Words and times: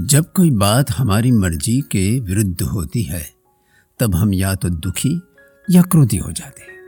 जब 0.00 0.32
कोई 0.32 0.50
बात 0.50 0.90
हमारी 0.90 1.30
मर्ज़ी 1.32 1.80
के 1.80 2.20
विरुद्ध 2.20 2.62
होती 2.62 3.02
है, 3.02 3.30
तब 3.98 4.14
हम 4.14 4.34
या 4.34 4.54
तो 4.54 4.68
दुखी 4.68 5.20
या 5.70 5.82
क्रोधी 5.82 6.16
हो 6.16 6.32
जाते 6.32 6.62
हैं, 6.62 6.78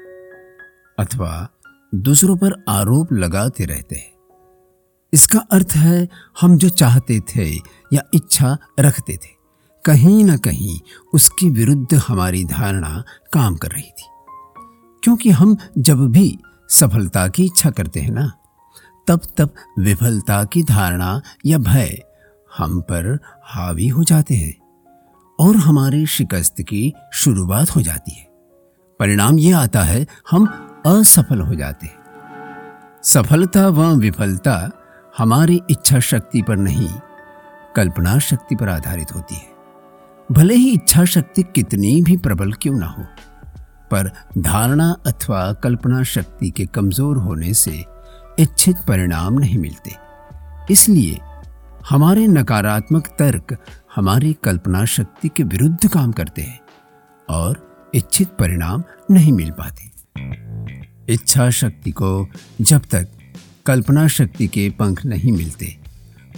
अथवा 0.98 1.48
दूसरों 1.94 2.36
पर 2.36 2.64
आरोप 2.68 3.12
लगाते 3.12 3.64
रहते 3.64 3.96
हैं। 3.96 4.12
इसका 5.12 5.38
अर्थ 5.38 5.72
है, 5.76 6.08
हम 6.40 6.56
जो 6.58 6.68
चाहते 6.68 7.20
थे 7.20 7.54
या 7.92 8.02
इच्छा 8.14 8.58
रखते 8.80 9.16
थे, 9.16 9.34
कहीं 9.84 10.24
ना 10.24 10.36
कहीं 10.36 10.78
उसके 11.14 11.50
विरुद्ध 11.50 11.94
हमारी 11.94 12.44
धारणा 12.44 13.04
काम 13.32 13.56
कर 13.56 13.68
रही 13.68 13.90
थी। 13.90 14.06
क्योंकि 15.04 15.30
हम 15.30 15.56
जब 15.78 16.06
भी 16.08 16.38
सफलता 16.70 17.28
की 17.28 17.44
इच्छा 17.44 17.70
करते 17.70 18.00
हैं 18.00 18.12
ना, 18.12 18.32
तब 19.06 19.20
तब 19.36 19.54
विफलता 19.78 20.44
की 20.44 20.62
धारणा 20.62 21.22
या 21.46 21.58
भय 21.58 22.02
हम 22.50 22.80
पर 22.82 23.18
हावी 23.44 23.86
हो 23.88 24.04
जाते 24.04 24.34
हैं 24.34 24.54
और 25.38 25.56
हमारी 25.56 26.04
शिकस्त 26.06 26.60
की 26.60 26.92
शुरुआत 27.14 27.70
हो 27.70 27.82
जाती 27.82 28.12
है। 28.12 28.26
परिणाम 29.00 29.38
यह 29.38 29.58
आता 29.58 29.82
है, 29.82 30.06
हम 30.30 30.46
असफल 30.86 31.40
हो 31.40 31.54
जाते 31.54 31.86
हैं। 31.86 31.98
सफलता 33.04 33.68
व 33.68 33.92
विफलता 33.96 34.70
हमारी 35.14 35.60
इच्छा 35.70 36.00
शक्ति 36.00 36.42
पर 36.42 36.56
नहीं, 36.56 36.88
कल्पना 37.76 38.18
शक्ति 38.18 38.56
पर 38.56 38.68
आधारित 38.68 39.14
होती 39.14 39.34
है। 39.34 39.48
भले 40.28 40.54
ही 40.54 40.70
इच्छा 40.70 41.04
शक्ति 41.06 41.42
कितनी 41.54 42.00
भी 42.02 42.16
प्रबल 42.16 42.52
क्यों 42.52 42.78
ना 42.78 42.86
हो, 42.88 43.02
पर 43.90 44.10
धारणा 44.38 44.90
अथवा 45.06 45.52
कल्पना 45.54 46.02
शक्ति 46.04 46.50
के 46.50 46.66
कमज़ोर 46.66 47.16
होने 47.16 47.54
से 47.54 47.84
इच्छित 48.38 48.76
परिणाम 48.88 49.38
नहीं 49.38 49.58
मिलते। 49.58 49.94
इसलिए 50.70 51.18
हमारे 51.88 52.26
नकारात्मक 52.26 53.06
तर्क 53.18 53.56
हमारी 53.94 54.32
कल्पना 54.44 54.84
शक्ति 54.84 55.28
के 55.28 55.42
विरुद्ध 55.42 55.88
काम 55.88 56.12
करते 56.12 56.42
हैं 56.42 56.60
और 57.28 57.90
इच्छित 57.94 58.28
परिणाम 58.28 58.82
नहीं 59.10 59.32
मिल 59.32 59.50
पाते। 59.50 59.90
इच्छा 61.12 61.48
शक्ति 61.50 61.90
को 61.90 62.28
जब 62.60 62.82
तक 62.90 63.08
कल्पना 63.66 64.06
शक्ति 64.08 64.46
के 64.46 64.68
पंख 64.70 65.04
नहीं 65.06 65.32
मिलते, 65.32 65.76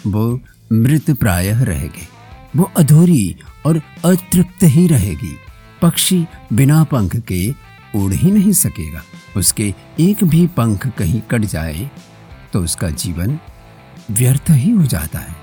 वो 0.07 0.41
मृत 0.73 1.11
प्रायः 1.11 1.63
रहेगी। 1.63 2.09
वो 2.57 2.71
अधूरी 2.77 3.37
और 3.67 3.81
अतृप्त 4.05 4.63
ही 4.63 4.87
रहेगी। 4.87 5.37
पक्षी 5.83 6.25
बिना 6.53 6.83
पंख 6.85 7.17
के 7.17 7.51
उड़ 7.95 8.13
ही 8.13 8.31
नहीं 8.31 8.53
सकेगा। 8.53 9.03
उसके 9.37 9.75
एक 10.01 10.25
भी 10.25 10.47
पंख 10.47 10.87
कहीं 10.89 11.21
कट 11.21 11.45
जाए 11.45 11.91
तो 12.53 12.61
उसका 12.61 12.91
जीवन 12.91 13.39
व्यर्थ 14.11 14.51
ही 14.51 14.71
हो 14.71 14.85
जाता 14.87 15.19
है। 15.19 15.35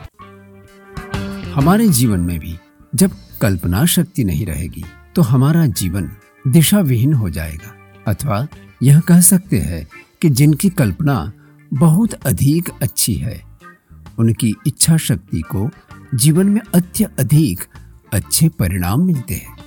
हमारे 1.54 1.88
जीवन 1.90 2.20
में 2.20 2.40
भी 2.40 2.58
जब 2.96 3.12
कल्पना 3.42 3.86
शक्ति 3.86 4.24
नहीं 4.24 4.46
रहेगी 4.46 4.84
तो 5.16 5.22
हमारा 5.22 5.66
जीवन 5.66 6.10
दिशा 6.48 6.80
विहीन 6.80 7.14
हो 7.14 7.30
जाएगा। 7.30 7.76
अथवा 8.08 8.48
यह 8.84 9.00
कह 9.00 9.22
सकते 9.22 9.60
हैं 9.60 9.88
कि 10.22 10.30
जिनकी 10.30 10.70
कल्पना 10.70 11.32
बहुत 11.74 12.14
अधिक 12.14 12.70
अच्छी 12.82 13.14
है, 13.14 13.42
उनकी 14.20 14.54
इच्छा 14.68 14.98
शक्ति 14.98 15.42
को 15.42 15.70
जीवन 16.16 16.50
में 16.50 16.62
अत्यधिक 16.76 17.66
अच्छे 18.14 18.50
परिणाम 18.50 19.06
मिलते 19.06 19.34
हैं। 19.34 19.59